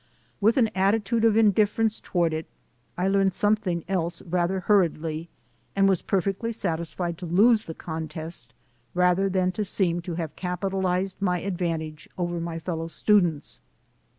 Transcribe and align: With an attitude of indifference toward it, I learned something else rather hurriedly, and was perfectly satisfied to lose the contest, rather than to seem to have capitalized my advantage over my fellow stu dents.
With 0.39 0.57
an 0.57 0.71
attitude 0.73 1.23
of 1.23 1.37
indifference 1.37 1.99
toward 1.99 2.33
it, 2.33 2.47
I 2.97 3.07
learned 3.07 3.35
something 3.35 3.83
else 3.87 4.23
rather 4.23 4.61
hurriedly, 4.61 5.29
and 5.75 5.87
was 5.87 6.01
perfectly 6.01 6.51
satisfied 6.51 7.19
to 7.19 7.27
lose 7.27 7.65
the 7.65 7.75
contest, 7.75 8.51
rather 8.95 9.29
than 9.29 9.51
to 9.51 9.63
seem 9.63 10.01
to 10.01 10.15
have 10.15 10.35
capitalized 10.35 11.21
my 11.21 11.41
advantage 11.41 12.09
over 12.17 12.39
my 12.39 12.57
fellow 12.57 12.87
stu 12.87 13.21
dents. 13.21 13.59